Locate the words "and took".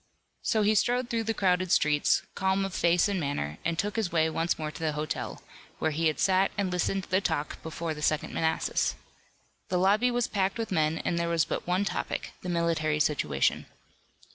3.63-3.95